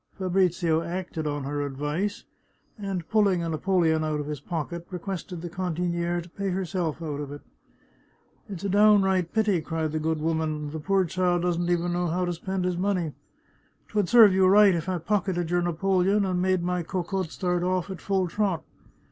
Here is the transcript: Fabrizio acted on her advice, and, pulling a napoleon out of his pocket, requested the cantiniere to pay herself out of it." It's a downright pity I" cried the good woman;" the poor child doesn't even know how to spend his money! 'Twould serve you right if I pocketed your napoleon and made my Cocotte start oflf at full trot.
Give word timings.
Fabrizio 0.17 0.81
acted 0.81 1.27
on 1.27 1.43
her 1.43 1.61
advice, 1.63 2.23
and, 2.75 3.07
pulling 3.07 3.43
a 3.43 3.49
napoleon 3.49 4.03
out 4.03 4.19
of 4.19 4.25
his 4.25 4.39
pocket, 4.39 4.87
requested 4.89 5.43
the 5.43 5.47
cantiniere 5.47 6.21
to 6.21 6.27
pay 6.29 6.49
herself 6.49 7.03
out 7.03 7.19
of 7.19 7.31
it." 7.31 7.41
It's 8.49 8.63
a 8.63 8.69
downright 8.69 9.31
pity 9.31 9.57
I" 9.57 9.61
cried 9.61 9.91
the 9.91 9.99
good 9.99 10.19
woman;" 10.19 10.71
the 10.71 10.79
poor 10.79 11.05
child 11.05 11.43
doesn't 11.43 11.69
even 11.69 11.93
know 11.93 12.07
how 12.07 12.25
to 12.25 12.33
spend 12.33 12.65
his 12.65 12.77
money! 12.77 13.13
'Twould 13.89 14.09
serve 14.09 14.33
you 14.33 14.47
right 14.47 14.73
if 14.73 14.89
I 14.89 14.97
pocketed 14.97 15.51
your 15.51 15.61
napoleon 15.61 16.25
and 16.25 16.41
made 16.41 16.63
my 16.63 16.81
Cocotte 16.81 17.29
start 17.29 17.61
oflf 17.61 17.91
at 17.91 18.01
full 18.01 18.27
trot. 18.27 18.63